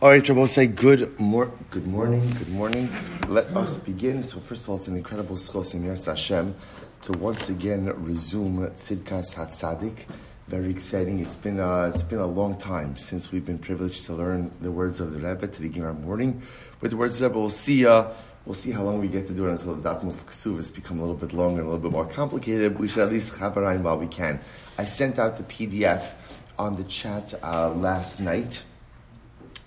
[0.00, 2.88] All right, Rabbi, say good, mor- good morning, good morning.
[3.26, 4.22] Let us begin.
[4.22, 6.54] So, first of all, it's an incredible schos in Hashem
[7.00, 10.04] to once again resume Tzidkas HaTzadik.
[10.46, 11.18] Very exciting.
[11.18, 14.70] It's been, uh, it's been a long time since we've been privileged to learn the
[14.70, 16.42] words of the Rebbe to begin our morning.
[16.80, 18.06] With the words of the Rebbe, we'll see, uh,
[18.46, 20.98] we'll see how long we get to do it until the Dapim of Ksuvas become
[20.98, 22.78] a little bit longer and a little bit more complicated.
[22.78, 24.38] We should at least chabarayim while we can.
[24.78, 26.12] I sent out the PDF
[26.56, 28.62] on the chat uh, last night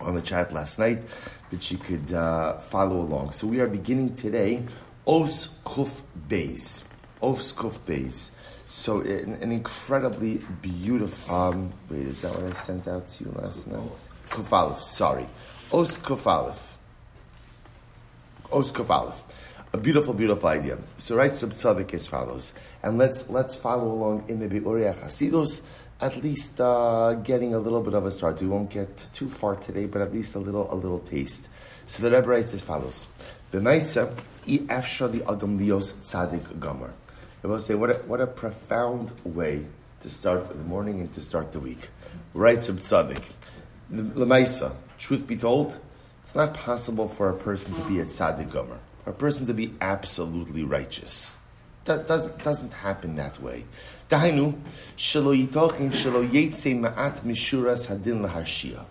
[0.00, 1.02] on the chat last night
[1.50, 3.32] that you could uh, follow along.
[3.32, 4.64] So we are beginning today
[5.06, 6.84] Os Kuf Beis.
[7.22, 8.30] Os Kuf Beis.
[8.66, 11.34] So an, an incredibly beautiful.
[11.34, 13.80] Um, wait, is that what I sent out to you last night?
[14.28, 15.26] Kuf Aleph, sorry.
[15.72, 16.76] Os Kuf Aleph.
[18.52, 19.24] Os Kuf Aleph.
[19.72, 20.78] A beautiful, beautiful idea.
[20.96, 25.62] So writes Reb Tzadok as follows, and let's let's follow along in the Be'oria Chasidus
[26.00, 28.40] at least uh, getting a little bit of a start.
[28.40, 31.48] We won't get too far today, but at least a little, a little taste.
[31.86, 33.06] So the Rebbe writes as follows:
[33.52, 34.10] B'maisa
[34.46, 36.92] i afsha the adam lios tzadik gomer.
[37.44, 39.66] I will say what a, what a profound way
[40.00, 41.88] to start the morning and to start the week.
[42.34, 43.22] Writes from tzadik.
[43.90, 45.78] L'maisa, truth be told,
[46.22, 48.78] it's not possible for a person to be a tzadik gomer,
[49.08, 51.42] a person to be absolutely righteous.
[51.86, 53.64] That doesn't doesn't happen that way.
[54.10, 54.60] Dahainu,
[54.96, 58.84] shelo yitochin shelo yetze ma'at mishuras hadin laharshia.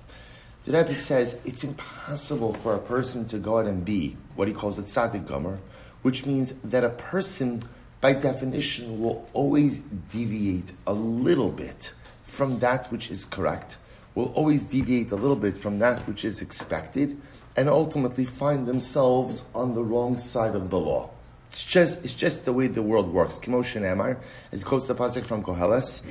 [0.65, 4.53] The Rebbe says it's impossible for a person to go out and be what he
[4.53, 5.59] calls a tzaddik gomer,
[6.01, 7.61] which means that a person,
[8.01, 9.77] by definition, will always
[10.09, 13.77] deviate a little bit from that which is correct,
[14.15, 17.21] will always deviate a little bit from that which is expected,
[17.57, 21.09] and ultimately find themselves on the wrong side of the law.
[21.49, 23.39] It's just, it's just the way the world works.
[23.39, 24.17] Kimoshin Emar,
[24.51, 26.05] as quotes the pasuk from Koheles,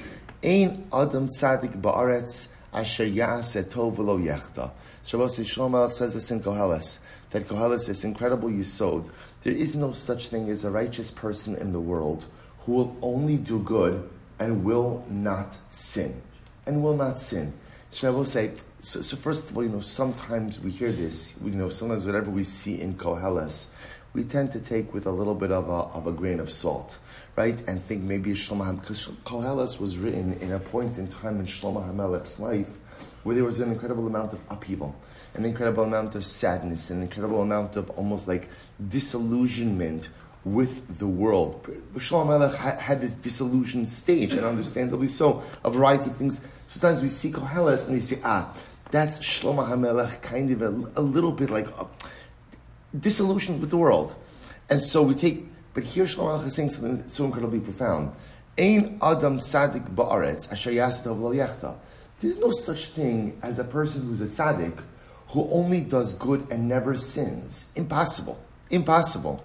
[0.45, 4.73] Ein Adam Tzadik Ba'aretz Asher Ya'aseh Tov V'lo Yechta.
[5.05, 6.99] Shabbos Shlomo says this in Koheles,
[7.31, 9.09] that Koheles is incredible yisod.
[9.43, 12.27] There is no such thing as a righteous person in the world
[12.61, 14.11] who will only do good
[14.41, 16.13] and will not sin.
[16.67, 17.53] And will not sin.
[18.03, 18.51] Will say,
[18.87, 22.31] so, so first of all, you know, sometimes we hear this, you know, sometimes whatever
[22.31, 23.73] we see in Koheles,
[24.15, 27.01] we tend to take with a little bit of a, of a grain of salt,
[27.35, 27.61] right?
[27.67, 31.85] And think maybe Shlomo because Koheles was written in a point in time in Shlomo
[31.85, 32.79] HaMelech's life
[33.25, 34.95] where there was an incredible amount of upheaval,
[35.35, 38.49] an incredible amount of sadness, an incredible amount of almost like
[38.87, 40.11] disillusionment
[40.45, 41.65] with the world.
[41.97, 46.41] Shlomo Melech had this disillusioned stage, and understandably so, a variety of things.
[46.69, 48.55] Sometimes we see Koheles and we say, ah,
[48.91, 51.87] that's Shlomo HaMelech kind of a, a little bit like a,
[52.99, 54.15] disillusioned with the world.
[54.71, 58.13] And so we take, but here Shlomo is saying something so incredibly profound.
[58.59, 61.77] Ein Adam Tzadik Ba'aretz Asher Yechta.
[62.19, 64.83] There's no such thing as a person who's a tzaddik
[65.29, 67.71] who only does good and never sins.
[67.77, 68.39] Impossible.
[68.71, 69.45] Impossible.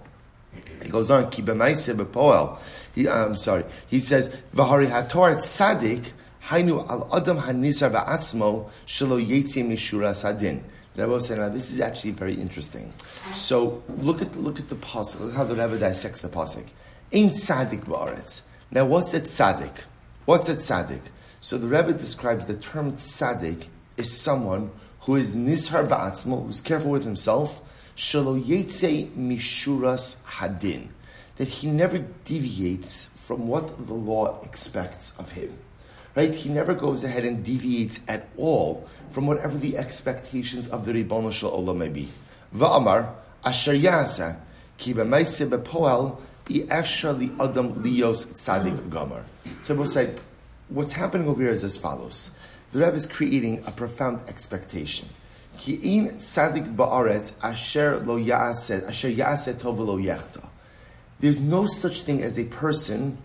[0.82, 2.58] He goes on, Ki b'maise b'poel.
[2.94, 3.64] He, I'm sorry.
[3.88, 6.12] He says, V'hari hator tzaddik
[6.46, 10.62] hainu al adam hanisar ba'atzmo shelo yetzi mishura sadin.
[10.94, 12.92] The Rebbe said, now this is actually very interesting.
[13.32, 15.20] So look at look at the pasuk.
[15.20, 16.66] Look how the Rebbe dissects the pasuk.
[17.12, 18.42] Ain't tzaddik ba'aretz.
[18.70, 19.84] Now what's a tzaddik?
[20.26, 21.02] What's a tzaddik?
[21.40, 24.70] So the Rebbe describes the term tzaddik is someone
[25.00, 27.60] who is nishar ba'atzmo, who's careful with himself,
[27.96, 30.88] shelo yetze mishuras hadin,
[31.36, 35.52] that he never deviates from what the law expects of him.
[36.14, 36.34] Right?
[36.34, 41.30] He never goes ahead and deviates at all from whatever the expectations of the Ribbon
[41.30, 42.08] Shel Olam may be.
[42.54, 43.14] Va'amar
[43.44, 44.36] asher yasa
[44.76, 49.24] ki b'maise b'poel bi'efsha li adam lios tzadik gomer.
[49.62, 50.14] So we'll say,
[50.68, 52.38] what's happening over here is as follows.
[52.72, 55.08] The Rebbe is creating a profound expectation.
[55.56, 60.44] Ki in tzadik ba'aretz asher lo ya'aset, asher ya'aset tov lo yechta.
[61.20, 63.16] There's no such thing as a person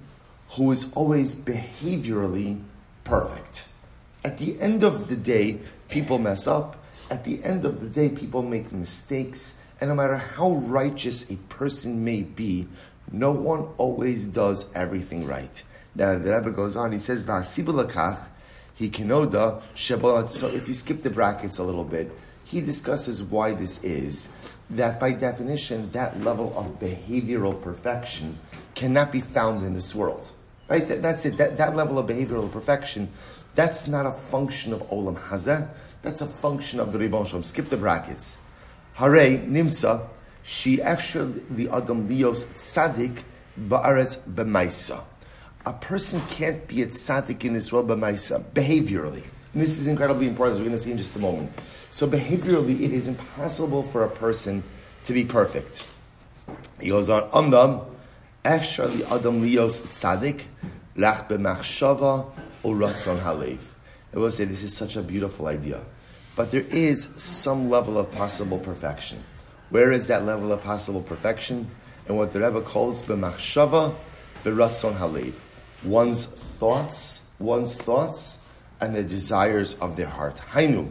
[0.51, 2.61] who is always behaviorally
[3.07, 3.69] perfect.
[4.23, 5.59] At the end of the day,
[5.89, 6.75] people mess up.
[7.09, 9.65] At the end of the day, people make mistakes.
[9.79, 12.67] And no matter how righteous a person may be,
[13.11, 15.63] no one always does everything right.
[15.95, 18.27] Now the Rebbe goes on, he says, V'asibulakach,
[18.75, 20.29] he kenoda, shebolat.
[20.29, 22.11] So if you skip the brackets a little bit,
[22.43, 24.35] he discusses why this is.
[24.69, 28.37] That by definition, that level of behavioral perfection
[28.75, 30.33] cannot be found in this world.
[30.67, 30.87] Right?
[30.87, 31.37] That, that's it.
[31.37, 33.09] That, that level of behavioral perfection,
[33.55, 35.67] that's not a function of Olam Hazeh.
[36.01, 37.43] That's a function of the Ribbon Shalom.
[37.43, 38.37] Skip the brackets.
[38.93, 40.07] Hare nimsa
[40.47, 43.23] she efshel the adam lios tzadik
[43.59, 45.03] ba'aretz b'maisa.
[45.65, 49.23] A person can't be a tzaddik in Israel b'maisa behaviorally.
[49.53, 51.51] And this is incredibly important, as we're going to see in just a moment.
[51.89, 54.63] So behaviorally, it is impossible for a person
[55.03, 55.85] to be perfect.
[56.79, 57.85] He goes on, Amdam,
[58.47, 60.43] Efshar Adam lios tzadik,
[60.95, 62.31] lach b'machshava
[62.63, 63.59] uratzon halev.
[64.15, 65.83] I will say this is such a beautiful idea.
[66.37, 69.21] But there is some level of possible perfection.
[69.69, 71.69] Where is that level of possible perfection?
[72.07, 73.93] And what the Rebbe calls b'machshava,
[74.43, 75.33] the ratzon halev.
[75.83, 78.45] One's thoughts, one's thoughts,
[78.79, 80.41] and the desires of their heart.
[80.53, 80.89] Hainu,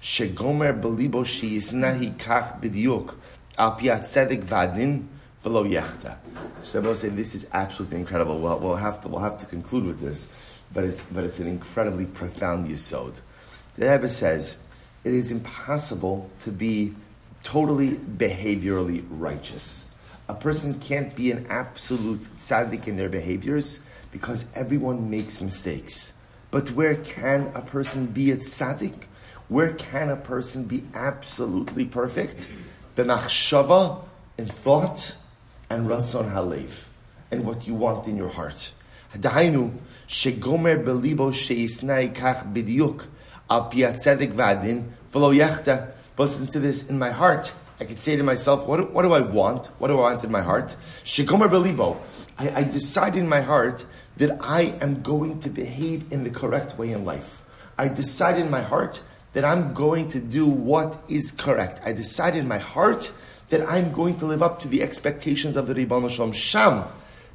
[0.00, 3.16] shegomer belibo sheyisnahi kach b'diuk,
[3.58, 5.08] al tzedek vadin,
[5.44, 6.16] v'lo yechta.
[6.60, 8.40] So I will say this is absolutely incredible.
[8.40, 10.32] Well, we'll have to, we'll have to conclude with this,
[10.72, 13.20] but it's, but it's an incredibly profound yisod.
[13.74, 14.56] The Rebbe says,
[15.04, 16.94] it is impossible to be
[17.42, 20.00] totally behaviorally righteous.
[20.28, 23.80] A person can't be an absolute tzaddik in their behaviors
[24.12, 26.12] because everyone makes mistakes.
[26.50, 29.06] But where can a person be a tzaddik?
[29.48, 32.48] Where can a person be absolutely perfect?
[32.96, 34.04] B'machshava,
[34.38, 35.16] in thought,
[35.72, 36.88] and ratzon halev,
[37.30, 38.72] and what you want in your heart.
[39.14, 39.72] Hadainu,
[40.06, 43.06] shegomer belibo sheisnai kach b'diuk,
[43.48, 45.92] al piatzedek vadin, v'lo yachta.
[46.18, 47.52] Listen to this in my heart.
[47.80, 49.68] I could say to myself, what do, what do I want?
[49.78, 50.76] What do I want in my heart?
[51.04, 51.96] Shegomer belibo.
[52.38, 53.84] I, I decide in my heart
[54.18, 57.44] that I am going to behave in the correct way in life.
[57.78, 59.02] I decide in my heart
[59.32, 61.80] that I'm going to do what is correct.
[61.84, 63.10] I decide in my heart
[63.52, 66.32] that I'm going to live up to the expectations of the Ribbon Shalom.
[66.32, 66.84] Sham,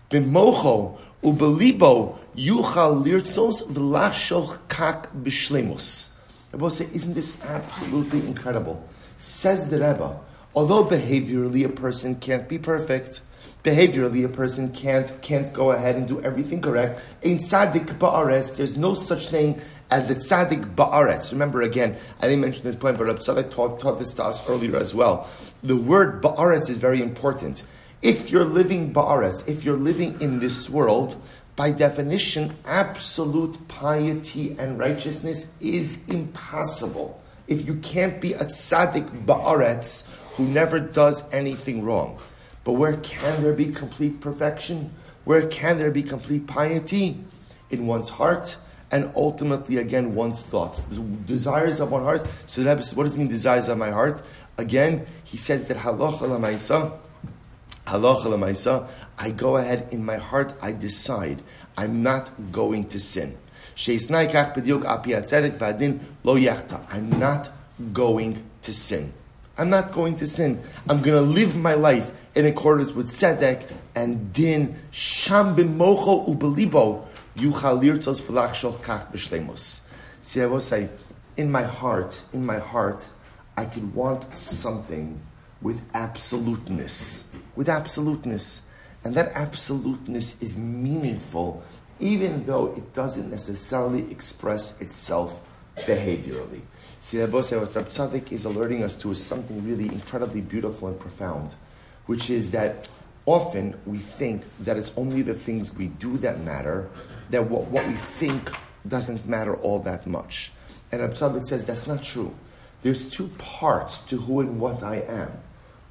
[0.09, 6.27] b'mocho, ubelibo, yuchal lirtzos v'lashoch kak b'shlemus.
[6.51, 8.83] Rebbe say, isn't this absolutely incredible?
[9.19, 10.19] Says the Rebbe,
[10.55, 13.21] although behaviorally a person can't be perfect,
[13.63, 16.99] behaviorally a person can't can't go ahead and do everything correct.
[17.21, 21.31] In tzaddik ba'aretz, there's no such thing as a tzaddik ba'aretz.
[21.31, 24.47] Remember again, I didn't mention this point, but Rab Tzadok taught, taught this to us
[24.49, 25.29] earlier as well.
[25.63, 27.63] The word ba'aretz is very important.
[28.01, 31.15] If you're living ba'aretz, if you're living in this world,
[31.55, 37.21] by definition, absolute piety and righteousness is impossible.
[37.47, 42.19] If you can't be a tzaddik ba'aretz who never does anything wrong.
[42.63, 44.91] But where can there be complete perfection?
[45.23, 47.23] Where can there be complete piety?
[47.69, 48.57] In one's heart
[48.91, 50.81] and ultimately, again, one's thoughts.
[50.81, 52.25] The desires of one heart.
[52.45, 54.21] So, what does it mean, desires of my heart?
[54.57, 56.97] Again, he says that halacha lamaisa,
[57.85, 58.87] halacha lamaisa,
[59.17, 61.41] I go ahead in my heart, I decide
[61.77, 63.35] I'm not going to sin.
[63.77, 64.23] I'm not
[67.93, 68.25] going
[68.61, 69.13] to sin.
[69.59, 70.61] I'm not going to sin.
[70.89, 74.79] I'm going to live my life in accordance with Tzedek and Din.
[74.91, 77.05] Sham b'mocho ubelibo
[77.37, 79.91] yuchal lirtzos v'lachshol kach b'shlemus.
[80.21, 80.89] See, I will say,
[81.37, 83.07] in my heart, in my heart,
[83.55, 85.21] I could want something
[85.61, 88.69] with absoluteness, with absoluteness.
[89.03, 91.63] And that absoluteness is meaningful,
[91.99, 95.47] even though it doesn't necessarily express itself
[95.77, 96.61] behaviorally.
[96.99, 101.53] See, what Rab is alerting us to is something really incredibly beautiful and profound,
[102.07, 102.89] which is that
[103.27, 106.89] often we think that it's only the things we do that matter,
[107.29, 108.49] that what, what we think
[108.87, 110.51] doesn't matter all that much.
[110.91, 112.33] And Rab says that's not true.
[112.81, 115.31] There's two parts to who and what I am.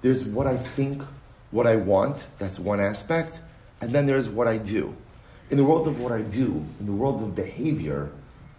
[0.01, 1.03] There's what I think,
[1.51, 3.43] what I want, that's one aspect,
[3.81, 4.97] and then there's what I do.
[5.51, 8.11] In the world of what I do, in the world of behavior,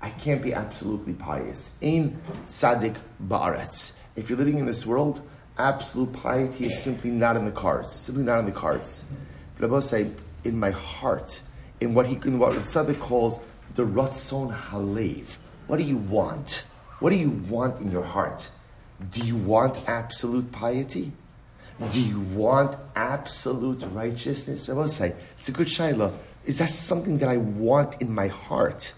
[0.02, 1.78] I can't be absolutely pious.
[1.82, 3.98] In tzaddik ba'aretz.
[4.16, 5.22] If you're living in this world,
[5.58, 7.92] absolute piety is simply not in the cards.
[7.92, 9.06] Simply not in the cards.
[9.58, 10.12] But I will say,
[10.44, 11.42] in my heart,
[11.80, 13.40] in what he in what tzaddik calls
[13.76, 15.38] the ratzon halev.
[15.68, 16.66] What do you want?
[17.00, 18.50] What do you want in your heart?
[19.12, 21.12] Do you want absolute piety?
[21.92, 24.70] Do you want absolute righteousness?
[24.70, 26.12] I will say, it's a good shaila.
[26.44, 28.94] Is that something that I want in my heart?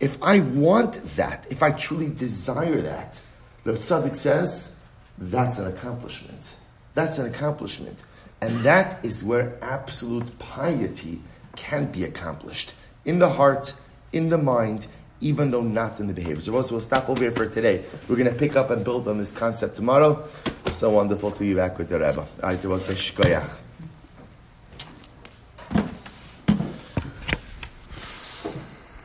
[0.00, 3.20] If I want that, if I truly desire that,
[3.62, 4.80] the Tzaddik says,
[5.18, 6.54] that's an accomplishment.
[6.94, 8.02] That's an accomplishment.
[8.40, 11.20] And that is where absolute piety
[11.56, 12.74] can be accomplished.
[13.04, 13.74] In the heart,
[14.12, 14.86] in the mind,
[15.20, 16.40] even though not in the behavior.
[16.40, 17.84] So we'll stop over here for today.
[18.08, 20.28] We're going to pick up and build on this concept tomorrow.
[20.66, 22.26] It's So wonderful to be back with the Rebbe.